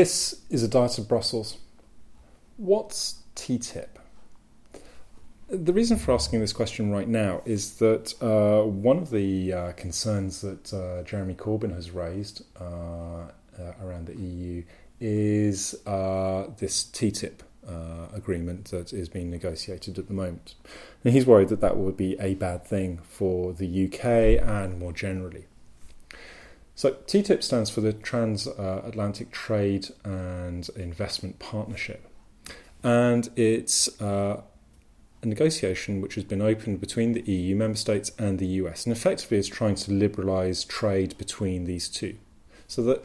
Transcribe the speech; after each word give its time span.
This 0.00 0.40
is 0.48 0.62
a 0.62 0.68
diet 0.68 0.96
of 0.96 1.08
Brussels. 1.08 1.58
What's 2.56 3.22
TTIP? 3.36 3.88
The 5.50 5.74
reason 5.74 5.98
for 5.98 6.14
asking 6.14 6.40
this 6.40 6.54
question 6.54 6.90
right 6.90 7.06
now 7.06 7.42
is 7.44 7.74
that 7.80 8.14
uh, 8.22 8.66
one 8.66 8.96
of 8.96 9.10
the 9.10 9.52
uh, 9.52 9.72
concerns 9.72 10.40
that 10.40 10.72
uh, 10.72 11.02
Jeremy 11.02 11.34
Corbyn 11.34 11.74
has 11.74 11.90
raised 11.90 12.46
uh, 12.58 12.64
uh, 12.64 13.28
around 13.82 14.06
the 14.06 14.16
EU 14.16 14.62
is 15.00 15.74
uh, 15.86 16.46
this 16.56 16.82
TTIP 16.84 17.40
agreement 18.14 18.70
that 18.70 18.94
is 18.94 19.10
being 19.10 19.30
negotiated 19.30 19.98
at 19.98 20.08
the 20.08 20.14
moment. 20.14 20.54
And 21.04 21.12
he's 21.12 21.26
worried 21.26 21.50
that 21.50 21.60
that 21.60 21.76
would 21.76 21.98
be 21.98 22.18
a 22.18 22.36
bad 22.36 22.64
thing 22.64 23.00
for 23.02 23.52
the 23.52 23.84
UK 23.84 24.42
and 24.42 24.78
more 24.78 24.94
generally. 24.94 25.44
So 26.80 26.92
TTIP 26.92 27.42
stands 27.42 27.68
for 27.68 27.82
the 27.82 27.92
Transatlantic 27.92 29.30
Trade 29.32 29.88
and 30.02 30.66
Investment 30.76 31.38
Partnership, 31.38 32.08
and 32.82 33.28
it's 33.36 34.00
uh, 34.00 34.40
a 35.22 35.26
negotiation 35.26 36.00
which 36.00 36.14
has 36.14 36.24
been 36.24 36.40
opened 36.40 36.80
between 36.80 37.12
the 37.12 37.20
EU 37.30 37.54
member 37.54 37.76
states 37.76 38.12
and 38.18 38.38
the 38.38 38.46
US, 38.62 38.86
and 38.86 38.96
effectively 38.96 39.36
is 39.36 39.46
trying 39.46 39.74
to 39.74 39.90
liberalise 39.90 40.66
trade 40.66 41.18
between 41.18 41.64
these 41.64 41.86
two, 41.86 42.16
so 42.66 42.80
that 42.84 43.04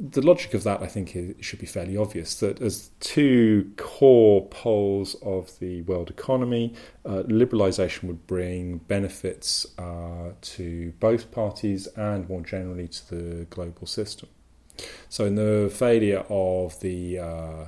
the 0.00 0.22
logic 0.22 0.54
of 0.54 0.62
that, 0.64 0.82
I 0.82 0.86
think, 0.86 1.14
it 1.14 1.44
should 1.44 1.58
be 1.58 1.66
fairly 1.66 1.96
obvious 1.96 2.34
that 2.40 2.62
as 2.62 2.90
two 3.00 3.70
core 3.76 4.46
poles 4.46 5.14
of 5.16 5.58
the 5.58 5.82
world 5.82 6.08
economy, 6.08 6.72
uh, 7.04 7.22
liberalisation 7.26 8.04
would 8.04 8.26
bring 8.26 8.78
benefits 8.78 9.66
uh, 9.78 10.32
to 10.40 10.94
both 11.00 11.30
parties 11.30 11.86
and 11.88 12.28
more 12.30 12.40
generally 12.40 12.88
to 12.88 13.14
the 13.14 13.44
global 13.46 13.86
system. 13.86 14.30
So, 15.10 15.26
in 15.26 15.34
the 15.34 15.70
failure 15.70 16.24
of 16.30 16.80
the 16.80 17.18
uh, 17.18 17.64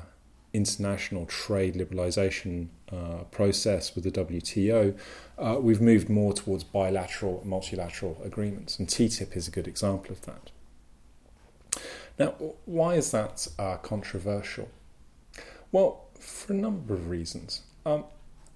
international 0.55 1.27
trade 1.27 1.75
liberalisation 1.75 2.69
uh, 2.91 3.25
process 3.31 3.95
with 3.95 4.05
the 4.05 4.11
WTO, 4.11 4.97
uh, 5.39 5.59
we've 5.61 5.83
moved 5.83 6.09
more 6.09 6.33
towards 6.33 6.65
bilateral, 6.65 7.41
and 7.43 7.51
multilateral 7.51 8.19
agreements, 8.25 8.79
and 8.79 8.89
TTIP 8.89 9.37
is 9.37 9.49
a 9.49 9.51
good 9.51 9.69
example 9.69 10.13
of 10.13 10.23
that. 10.23 10.51
Now, 12.19 12.35
why 12.65 12.95
is 12.95 13.11
that 13.11 13.49
uh, 13.59 13.77
controversial? 13.79 14.69
Well, 15.71 16.09
for 16.19 16.53
a 16.53 16.57
number 16.57 16.95
of 16.95 17.09
reasons. 17.09 17.63
Um, 17.85 18.05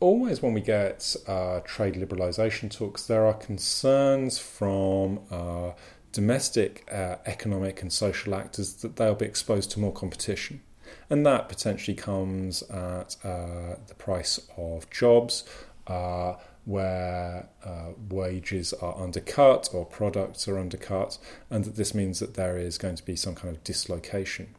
always, 0.00 0.42
when 0.42 0.52
we 0.52 0.60
get 0.60 1.16
uh, 1.26 1.60
trade 1.64 1.94
liberalisation 1.94 2.70
talks, 2.70 3.06
there 3.06 3.26
are 3.26 3.34
concerns 3.34 4.38
from 4.38 5.20
uh, 5.30 5.72
domestic 6.12 6.88
uh, 6.92 7.16
economic 7.26 7.82
and 7.82 7.92
social 7.92 8.34
actors 8.34 8.74
that 8.74 8.96
they'll 8.96 9.14
be 9.14 9.26
exposed 9.26 9.70
to 9.72 9.80
more 9.80 9.92
competition. 9.92 10.62
And 11.10 11.24
that 11.26 11.48
potentially 11.48 11.96
comes 11.96 12.62
at 12.62 13.16
uh, 13.24 13.76
the 13.86 13.94
price 13.96 14.40
of 14.56 14.88
jobs, 14.90 15.44
uh, 15.86 16.34
where 16.66 17.48
uh, 17.64 17.92
wages 18.10 18.74
are 18.74 19.00
undercut 19.00 19.70
or 19.72 19.86
products 19.86 20.46
are 20.48 20.58
undercut, 20.58 21.16
and 21.48 21.64
that 21.64 21.76
this 21.76 21.94
means 21.94 22.18
that 22.18 22.34
there 22.34 22.58
is 22.58 22.76
going 22.76 22.96
to 22.96 23.04
be 23.04 23.16
some 23.16 23.34
kind 23.34 23.54
of 23.54 23.64
dislocation. 23.64 24.54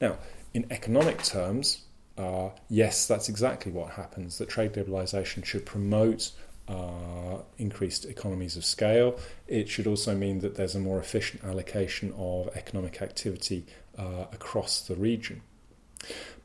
Now, 0.00 0.18
in 0.52 0.66
economic 0.70 1.22
terms, 1.22 1.84
uh, 2.18 2.50
yes, 2.68 3.06
that's 3.06 3.28
exactly 3.28 3.70
what 3.70 3.92
happens. 3.92 4.38
That 4.38 4.48
trade 4.48 4.72
liberalisation 4.72 5.44
should 5.44 5.64
promote 5.64 6.32
uh, 6.66 7.38
increased 7.58 8.04
economies 8.04 8.56
of 8.56 8.64
scale. 8.64 9.18
It 9.46 9.68
should 9.68 9.86
also 9.86 10.14
mean 10.14 10.40
that 10.40 10.56
there's 10.56 10.74
a 10.74 10.80
more 10.80 10.98
efficient 10.98 11.44
allocation 11.44 12.12
of 12.18 12.48
economic 12.56 13.00
activity 13.00 13.66
uh, 13.96 14.24
across 14.32 14.80
the 14.80 14.96
region. 14.96 15.42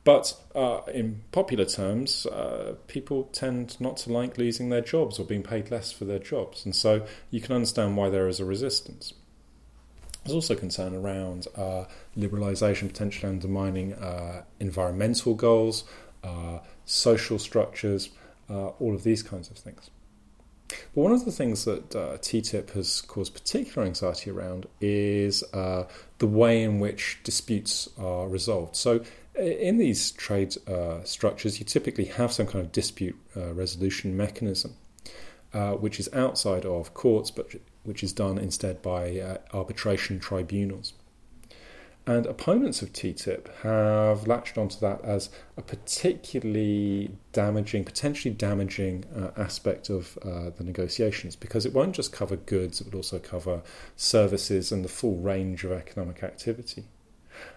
But 0.03 0.35
uh, 0.55 0.81
in 0.91 1.21
popular 1.31 1.65
terms, 1.65 2.25
uh, 2.25 2.75
people 2.87 3.29
tend 3.33 3.79
not 3.79 3.97
to 3.97 4.11
like 4.11 4.37
losing 4.37 4.69
their 4.69 4.81
jobs 4.81 5.19
or 5.19 5.25
being 5.25 5.43
paid 5.43 5.69
less 5.69 5.91
for 5.91 6.05
their 6.05 6.19
jobs. 6.19 6.65
And 6.65 6.75
so 6.75 7.05
you 7.29 7.39
can 7.39 7.53
understand 7.53 7.97
why 7.97 8.09
there 8.09 8.27
is 8.27 8.39
a 8.39 8.45
resistance. 8.45 9.13
There's 10.23 10.35
also 10.35 10.55
concern 10.55 10.95
around 10.95 11.47
uh, 11.55 11.85
liberalisation 12.17 12.87
potentially 12.87 13.29
undermining 13.29 13.93
uh, 13.93 14.43
environmental 14.59 15.33
goals, 15.33 15.83
uh, 16.23 16.59
social 16.85 17.39
structures, 17.39 18.09
uh, 18.49 18.67
all 18.67 18.93
of 18.93 19.03
these 19.03 19.23
kinds 19.23 19.49
of 19.49 19.57
things. 19.57 19.89
But 20.93 21.01
one 21.01 21.11
of 21.11 21.25
the 21.25 21.31
things 21.31 21.65
that 21.65 21.95
uh, 21.95 22.17
TTIP 22.17 22.71
has 22.71 23.01
caused 23.01 23.33
particular 23.33 23.85
anxiety 23.85 24.29
around 24.29 24.67
is 24.79 25.43
uh, 25.53 25.87
the 26.19 26.27
way 26.27 26.63
in 26.63 26.79
which 26.79 27.19
disputes 27.23 27.89
are 27.97 28.27
resolved. 28.27 28.75
So, 28.75 29.03
in 29.35 29.77
these 29.77 30.11
trade 30.11 30.55
uh, 30.67 31.03
structures, 31.03 31.59
you 31.59 31.65
typically 31.65 32.05
have 32.05 32.31
some 32.31 32.47
kind 32.47 32.65
of 32.65 32.71
dispute 32.71 33.17
uh, 33.35 33.53
resolution 33.53 34.15
mechanism, 34.15 34.75
uh, 35.53 35.71
which 35.73 35.99
is 35.99 36.09
outside 36.13 36.65
of 36.65 36.93
courts, 36.93 37.31
but 37.31 37.55
which 37.83 38.03
is 38.03 38.13
done 38.13 38.37
instead 38.37 38.81
by 38.81 39.19
uh, 39.19 39.37
arbitration 39.53 40.19
tribunals. 40.19 40.93
And 42.07 42.25
opponents 42.25 42.81
of 42.81 42.93
TTIP 42.93 43.47
have 43.61 44.25
latched 44.25 44.57
onto 44.57 44.79
that 44.79 45.03
as 45.03 45.29
a 45.55 45.61
particularly 45.61 47.11
damaging, 47.31 47.83
potentially 47.83 48.33
damaging 48.33 49.05
uh, 49.15 49.29
aspect 49.37 49.89
of 49.89 50.17
uh, 50.23 50.49
the 50.57 50.63
negotiations 50.63 51.35
because 51.35 51.63
it 51.63 51.73
won't 51.73 51.93
just 51.95 52.11
cover 52.11 52.37
goods, 52.37 52.81
it 52.81 52.85
would 52.85 52.95
also 52.95 53.19
cover 53.19 53.61
services 53.95 54.71
and 54.71 54.83
the 54.83 54.89
full 54.89 55.17
range 55.17 55.63
of 55.63 55.71
economic 55.71 56.23
activity. 56.23 56.85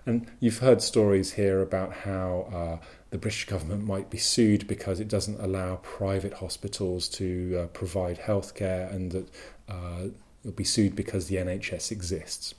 And 0.07 0.31
you've 0.41 0.59
heard 0.59 0.83
stories 0.83 1.33
here 1.33 1.63
about 1.63 1.93
how 1.93 2.49
uh, 2.53 2.87
the 3.11 3.19
British 3.19 3.47
government 3.47 3.85
might 3.85 4.11
be 4.11 4.19
sued 4.19 4.67
because 4.67 5.01
it 5.01 5.09
doesn't 5.09 5.41
allow 5.41 5.77
private 5.77 6.35
hospitals 6.35 7.09
to 7.11 7.63
uh, 7.63 7.67
provide 7.69 8.19
healthcare 8.19 8.93
and 8.93 9.13
that 9.13 9.29
uh, 9.69 10.09
it'll 10.43 10.55
be 10.55 10.65
sued 10.65 10.95
because 10.95 11.29
the 11.29 11.37
NHS 11.37 11.91
exists. 11.91 12.55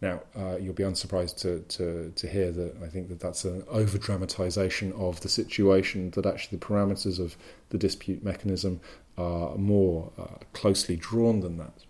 Now, 0.00 0.22
uh, 0.36 0.56
you'll 0.56 0.74
be 0.74 0.82
unsurprised 0.82 1.38
to, 1.42 1.60
to, 1.60 2.12
to 2.16 2.26
hear 2.26 2.50
that 2.50 2.74
I 2.82 2.88
think 2.88 3.08
that 3.08 3.20
that's 3.20 3.44
an 3.44 3.62
over 3.68 3.98
dramatization 3.98 4.92
of 4.94 5.20
the 5.20 5.28
situation, 5.28 6.10
that 6.10 6.26
actually 6.26 6.58
the 6.58 6.66
parameters 6.66 7.20
of 7.20 7.36
the 7.68 7.78
dispute 7.78 8.24
mechanism 8.24 8.80
are 9.16 9.56
more 9.56 10.10
uh, 10.18 10.38
closely 10.52 10.96
drawn 10.96 11.40
than 11.40 11.56
that. 11.58 11.84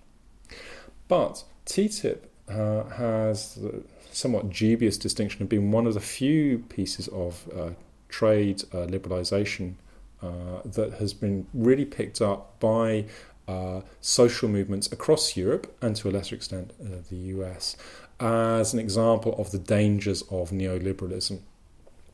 But 1.08 1.44
TTIP 1.66 2.18
uh, 2.48 2.84
has 2.84 3.54
the 3.54 3.82
somewhat 4.10 4.50
dubious 4.50 4.98
distinction 4.98 5.42
of 5.42 5.48
being 5.48 5.70
one 5.70 5.86
of 5.86 5.94
the 5.94 6.00
few 6.00 6.58
pieces 6.68 7.08
of 7.08 7.48
uh, 7.56 7.70
trade 8.08 8.62
uh, 8.72 8.86
liberalisation 8.86 9.74
uh, 10.22 10.60
that 10.64 10.94
has 10.94 11.14
been 11.14 11.46
really 11.54 11.84
picked 11.84 12.20
up 12.20 12.58
by 12.60 13.04
uh, 13.48 13.80
social 14.00 14.48
movements 14.48 14.90
across 14.92 15.36
Europe 15.36 15.74
and 15.80 15.96
to 15.96 16.08
a 16.08 16.12
lesser 16.12 16.34
extent 16.34 16.72
the 17.10 17.16
US 17.16 17.76
as 18.20 18.72
an 18.72 18.78
example 18.78 19.34
of 19.38 19.50
the 19.50 19.58
dangers 19.58 20.22
of 20.22 20.50
neoliberalism 20.50 21.40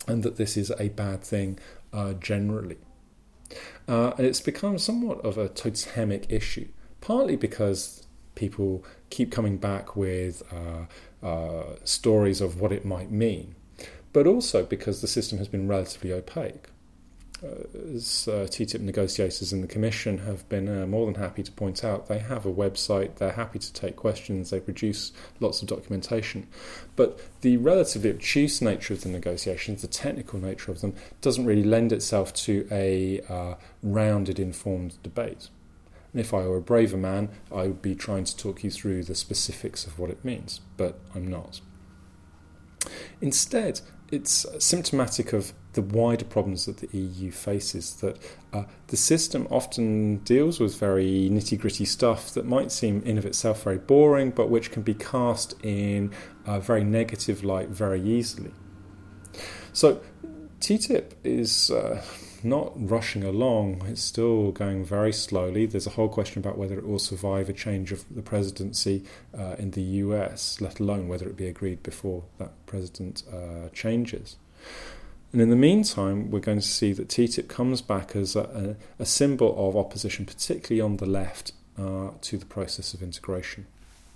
and 0.06 0.22
that 0.22 0.36
this 0.36 0.56
is 0.56 0.72
a 0.78 0.88
bad 0.90 1.22
thing 1.22 1.58
generally. 2.20 2.78
And 3.86 4.20
it's 4.20 4.40
become 4.40 4.78
somewhat 4.78 5.20
of 5.22 5.36
a 5.36 5.48
totemic 5.48 6.30
issue, 6.30 6.68
partly 7.00 7.36
because 7.36 8.06
people 8.38 8.84
keep 9.10 9.30
coming 9.30 9.56
back 9.56 9.96
with 9.96 10.42
uh, 10.52 11.26
uh 11.26 11.76
stories 11.84 12.40
of 12.40 12.60
what 12.60 12.72
it 12.72 12.84
might 12.84 13.10
mean, 13.10 13.54
but 14.12 14.26
also 14.26 14.64
because 14.64 15.00
the 15.00 15.08
system 15.08 15.38
has 15.38 15.48
been 15.48 15.66
relatively 15.68 16.12
opaque 16.12 16.68
as 17.94 18.28
uh, 18.28 18.46
TTIP 18.50 18.80
negotiators 18.80 19.52
in 19.52 19.60
the 19.60 19.66
Commission 19.66 20.18
have 20.18 20.48
been 20.48 20.68
uh, 20.68 20.86
more 20.86 21.06
than 21.06 21.14
happy 21.14 21.42
to 21.42 21.52
point 21.52 21.84
out, 21.84 22.08
they 22.08 22.18
have 22.18 22.44
a 22.44 22.52
website, 22.52 23.16
they're 23.16 23.32
happy 23.32 23.58
to 23.58 23.72
take 23.72 23.96
questions, 23.96 24.50
they 24.50 24.60
produce 24.60 25.12
lots 25.38 25.62
of 25.62 25.68
documentation. 25.68 26.46
But 26.96 27.20
the 27.42 27.56
relatively 27.58 28.10
obtuse 28.10 28.60
nature 28.60 28.94
of 28.94 29.02
the 29.02 29.08
negotiations, 29.08 29.82
the 29.82 29.88
technical 29.88 30.40
nature 30.40 30.72
of 30.72 30.80
them, 30.80 30.94
doesn't 31.20 31.46
really 31.46 31.62
lend 31.62 31.92
itself 31.92 32.32
to 32.34 32.66
a 32.70 33.20
uh, 33.28 33.54
rounded, 33.82 34.40
informed 34.40 35.00
debate. 35.02 35.48
And 36.12 36.20
if 36.20 36.32
I 36.32 36.46
were 36.46 36.56
a 36.56 36.62
braver 36.62 36.96
man, 36.96 37.28
I 37.52 37.62
would 37.62 37.82
be 37.82 37.94
trying 37.94 38.24
to 38.24 38.36
talk 38.36 38.64
you 38.64 38.70
through 38.70 39.04
the 39.04 39.14
specifics 39.14 39.86
of 39.86 39.98
what 39.98 40.10
it 40.10 40.24
means, 40.24 40.60
but 40.76 40.98
I'm 41.14 41.26
not. 41.26 41.60
Instead, 43.20 43.80
it's 44.10 44.46
symptomatic 44.58 45.32
of 45.32 45.52
the 45.74 45.82
wider 45.82 46.24
problems 46.24 46.66
that 46.66 46.78
the 46.78 46.96
EU 46.96 47.30
faces. 47.30 47.96
That 47.96 48.18
uh, 48.52 48.64
the 48.86 48.96
system 48.96 49.46
often 49.50 50.18
deals 50.18 50.60
with 50.60 50.78
very 50.78 51.28
nitty 51.30 51.58
gritty 51.58 51.84
stuff 51.84 52.32
that 52.32 52.46
might 52.46 52.72
seem 52.72 53.02
in 53.02 53.18
of 53.18 53.26
itself 53.26 53.64
very 53.64 53.78
boring, 53.78 54.30
but 54.30 54.48
which 54.48 54.70
can 54.70 54.82
be 54.82 54.94
cast 54.94 55.54
in 55.62 56.10
a 56.46 56.58
very 56.58 56.84
negative 56.84 57.44
light 57.44 57.68
very 57.68 58.00
easily. 58.00 58.52
So, 59.72 60.00
TTIP 60.60 61.12
is 61.24 61.70
uh, 61.70 62.02
not 62.42 62.72
rushing 62.76 63.24
along. 63.24 63.82
It's 63.86 64.02
still 64.02 64.52
going 64.52 64.84
very 64.84 65.12
slowly. 65.12 65.66
There's 65.66 65.86
a 65.86 65.90
whole 65.90 66.08
question 66.08 66.40
about 66.40 66.58
whether 66.58 66.78
it 66.78 66.86
will 66.86 66.98
survive 66.98 67.48
a 67.48 67.52
change 67.52 67.92
of 67.92 68.04
the 68.14 68.22
presidency 68.22 69.04
uh, 69.36 69.56
in 69.58 69.72
the 69.72 69.82
US, 69.82 70.60
let 70.60 70.80
alone 70.80 71.08
whether 71.08 71.28
it 71.28 71.36
be 71.36 71.46
agreed 71.46 71.82
before 71.82 72.24
that 72.38 72.52
president 72.66 73.22
uh, 73.32 73.68
changes. 73.72 74.36
And 75.32 75.42
in 75.42 75.50
the 75.50 75.56
meantime, 75.56 76.30
we're 76.30 76.40
going 76.40 76.60
to 76.60 76.66
see 76.66 76.92
that 76.94 77.08
TTIP 77.08 77.48
comes 77.48 77.82
back 77.82 78.16
as 78.16 78.34
a, 78.34 78.76
a, 78.98 79.04
symbol 79.04 79.68
of 79.68 79.76
opposition, 79.76 80.24
particularly 80.24 80.80
on 80.80 80.96
the 80.96 81.06
left, 81.06 81.52
uh, 81.76 82.10
to 82.22 82.38
the 82.38 82.46
process 82.46 82.94
of 82.94 83.02
integration. 83.02 83.66